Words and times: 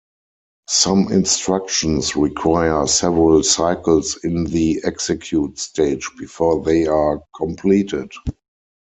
Some 0.71 1.11
instructions 1.11 2.15
require 2.15 2.87
several 2.87 3.43
cycles 3.43 4.17
in 4.23 4.45
the 4.45 4.81
execute 4.83 5.59
stage 5.59 6.09
before 6.17 6.63
they 6.63 6.87
are 6.87 7.21
completed. 7.35 8.11